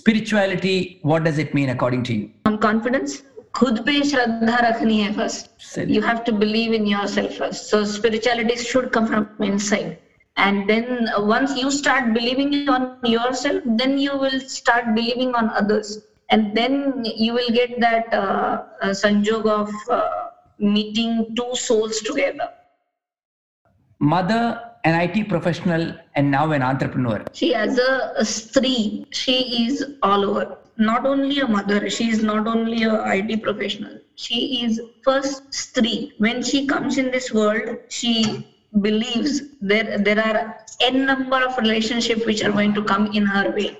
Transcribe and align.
Spirituality, 0.00 1.00
what 1.02 1.24
does 1.24 1.38
it 1.38 1.54
mean 1.54 1.70
according 1.70 2.02
to 2.04 2.14
you? 2.14 2.30
Um, 2.44 2.58
confidence. 2.58 3.22
खुद 3.58 3.78
पे 3.84 4.02
श्रद्धा 4.08 4.56
रखनी 4.68 4.98
है 5.00 5.14
first. 5.16 5.78
You 5.90 6.02
have 6.02 6.24
to 6.24 6.32
believe 6.32 6.72
in 6.78 6.86
yourself 6.86 7.36
first. 7.42 7.70
So 7.70 7.84
spirituality 7.84 8.56
should 8.56 8.90
come 8.96 9.06
from 9.06 9.28
inside. 9.40 9.98
And 10.36 10.68
then 10.68 11.08
uh, 11.16 11.22
once 11.22 11.56
you 11.56 11.70
start 11.70 12.12
believing 12.12 12.68
on 12.68 12.98
yourself, 13.04 13.62
then 13.64 13.96
you 13.98 14.18
will 14.18 14.38
start 14.40 14.94
believing 14.94 15.34
on 15.34 15.48
others. 15.50 16.02
And 16.28 16.54
then 16.54 17.04
you 17.04 17.32
will 17.32 17.48
get 17.48 17.80
that 17.80 18.12
uh, 18.12 18.64
uh, 18.82 18.88
sanjog 18.88 19.46
of 19.46 19.72
uh, 19.88 20.26
meeting 20.58 21.34
two 21.34 21.54
souls 21.54 22.00
together. 22.00 22.50
Mother, 23.98 24.60
an 24.83 24.99
IT 24.99 25.29
professional, 25.29 25.93
and 26.15 26.31
now 26.31 26.51
an 26.51 26.61
entrepreneur. 26.61 27.23
She, 27.33 27.53
as 27.53 27.77
a, 27.77 28.13
a 28.17 28.23
stree, 28.23 29.05
she 29.11 29.65
is 29.65 29.85
all 30.01 30.25
over. 30.25 30.57
Not 30.77 31.05
only 31.05 31.39
a 31.39 31.47
mother, 31.47 31.89
she 31.89 32.09
is 32.09 32.23
not 32.23 32.47
only 32.47 32.83
a 32.83 33.03
IT 33.13 33.43
professional. 33.43 33.99
She 34.15 34.63
is 34.65 34.81
first 35.03 35.51
stree. 35.51 36.13
When 36.17 36.41
she 36.41 36.65
comes 36.65 36.97
in 36.97 37.11
this 37.11 37.31
world, 37.31 37.77
she 37.89 38.47
believes 38.79 39.41
there 39.59 39.97
there 39.97 40.19
are 40.19 40.57
n 40.79 41.05
number 41.05 41.39
of 41.45 41.57
relationships 41.57 42.25
which 42.25 42.41
are 42.43 42.51
going 42.51 42.73
to 42.73 42.83
come 42.83 43.07
in 43.07 43.25
her 43.25 43.51
way 43.51 43.77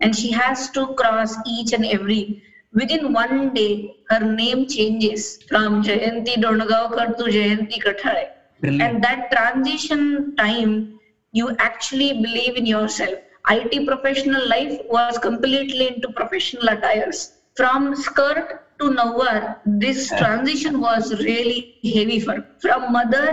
and 0.00 0.14
she 0.14 0.30
has 0.30 0.70
to 0.70 0.86
cross 0.94 1.34
each 1.46 1.72
and 1.72 1.84
every 1.84 2.42
within 2.72 3.12
one 3.12 3.52
day 3.54 3.96
her 4.10 4.20
name 4.20 4.68
changes 4.68 5.40
from 5.48 5.82
jayanti 5.82 6.34
donagaonkar 6.44 7.08
to 7.18 7.24
jayanti 7.36 7.80
kathale 7.86 8.30
and 8.62 9.02
that 9.02 9.30
transition 9.30 10.34
time 10.36 10.98
you 11.32 11.54
actually 11.58 12.12
believe 12.22 12.56
in 12.56 12.66
yourself 12.66 13.18
it 13.50 13.86
professional 13.86 14.48
life 14.48 14.80
was 14.88 15.18
completely 15.18 15.88
into 15.88 16.10
professional 16.12 16.68
attires 16.68 17.32
from 17.56 17.94
skirt 17.94 18.60
to 18.78 18.90
nawar 18.90 19.60
this 19.66 20.08
transition 20.20 20.80
was 20.80 21.12
really 21.24 21.76
heavy 21.94 22.18
for 22.20 22.36
from 22.60 22.90
mother 22.92 23.26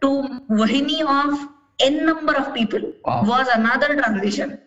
to 0.00 0.10
Vahini 0.60 1.00
of 1.02 1.48
n 1.80 2.04
number 2.04 2.34
of 2.34 2.54
people 2.54 2.92
wow. 3.04 3.22
was 3.24 3.48
another 3.48 3.94
transition. 3.96 4.58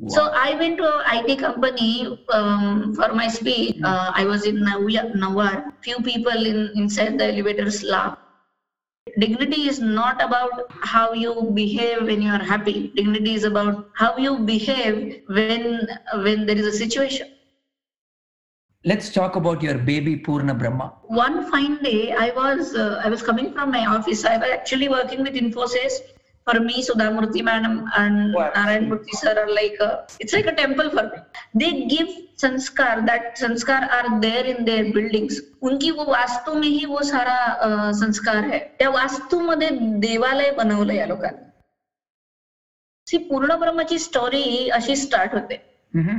Wow. 0.00 0.08
So 0.08 0.30
I 0.34 0.54
went 0.56 0.78
to 0.78 0.84
an 0.84 1.24
IT 1.24 1.38
company 1.38 2.18
um, 2.30 2.94
for 2.94 3.12
my 3.14 3.28
speech. 3.28 3.76
Hmm. 3.76 3.84
Uh, 3.84 4.12
I 4.14 4.24
was 4.24 4.44
in 4.44 4.56
Nawar. 4.56 5.72
Few 5.82 5.96
people 6.00 6.32
in 6.32 6.72
inside 6.74 7.18
the 7.18 7.26
elevators 7.32 7.82
laughed. 7.82 8.21
Dignity 9.18 9.68
is 9.68 9.80
not 9.80 10.22
about 10.22 10.64
how 10.80 11.12
you 11.12 11.50
behave 11.54 12.02
when 12.06 12.22
you 12.22 12.30
are 12.30 12.42
happy. 12.42 12.92
Dignity 12.94 13.34
is 13.34 13.44
about 13.44 13.88
how 13.94 14.16
you 14.16 14.38
behave 14.40 15.22
when 15.28 15.86
when 16.24 16.46
there 16.46 16.56
is 16.56 16.66
a 16.66 16.72
situation. 16.72 17.26
Let's 18.84 19.10
talk 19.10 19.36
about 19.36 19.62
your 19.62 19.78
baby 19.78 20.16
Purna 20.16 20.54
Brahma. 20.54 20.92
One 21.02 21.50
fine 21.50 21.82
day, 21.82 22.12
I 22.12 22.30
was 22.30 22.74
uh, 22.74 23.00
I 23.04 23.08
was 23.08 23.22
coming 23.22 23.52
from 23.52 23.70
my 23.70 23.86
office. 23.86 24.24
I 24.24 24.36
was 24.38 24.50
actually 24.50 24.88
working 24.88 25.22
with 25.22 25.34
Infosys. 25.34 26.00
For 26.46 26.58
me 26.58 26.82
Sudha 26.82 27.08
Murty 27.10 27.40
madam 27.40 27.78
and 27.96 28.36
Narayana 28.36 28.86
Murthy 28.88 29.16
sir 29.16 29.46
like 29.48 29.82
it's 30.20 30.34
like 30.34 30.48
a 30.48 30.52
temple 30.56 30.88
for 30.88 31.04
me 31.04 31.18
they 31.58 31.70
give 31.86 32.12
sanskar 32.42 33.00
that 33.00 33.36
sanskar 33.38 33.82
are 33.98 34.06
there 34.20 34.46
in 34.46 34.64
their 34.64 34.90
building 34.94 35.28
उनकी 35.62 35.90
वो 35.90 36.04
वास्तू 36.04 36.54
मेही 36.54 36.84
वो 36.84 37.02
सारा 37.02 37.90
संस्कार 37.94 38.44
है। 38.44 38.58
त्या 38.78 38.88
वास्तूमध्ये 38.90 39.68
देवालय 40.00 40.50
बनवलं 40.50 40.92
या 40.92 41.06
लोकांनी. 41.06 41.48
सी 43.06 43.16
पूर्ण 43.28 43.54
ब्रह्माची 43.58 43.98
स्टोरी 43.98 44.68
अशी 44.72 44.96
स्टार्ट 44.96 45.34
होते. 45.34 45.54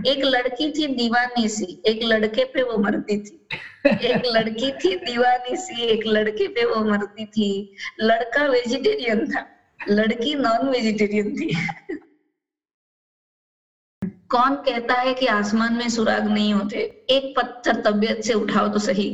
एक 0.06 0.24
लडकी 0.26 0.70
थी 0.70 0.86
दिवानी 0.96 1.48
सी 1.50 1.82
एक 1.86 2.04
लडके 2.04 2.44
पे 2.54 2.64
वो 2.64 2.78
मरती 2.78 3.18
थी. 3.20 3.38
एक 3.86 4.26
लडकी 4.26 4.72
थी 4.82 4.96
दिवानी 4.96 5.56
सी 5.58 5.84
एक 5.84 6.06
लडके 6.08 6.48
पे 6.48 6.66
वो 6.66 6.84
मरती 6.84 7.26
थी. 7.26 7.50
लडका 8.00 8.46
वेजिटेरियन 8.48 9.26
था. 9.32 9.44
लड़की 9.90 10.36
नॉन 10.36 10.70
वेजिटेरियन 10.70 11.34
थी। 11.36 11.54
कौन 14.30 14.56
कहता 14.56 14.94
है 14.96 15.14
कि 15.14 15.26
आसमान 15.26 15.74
में 15.74 15.90
सुराग 15.90 16.28
नहीं 16.28 16.54
होते? 16.54 16.78
एक 17.10 17.34
पत्थर 17.38 17.82
तबियत 17.82 18.22
से 18.24 18.34
उठाओ 18.34 18.68
तो 18.68 18.80
सही। 18.80 19.10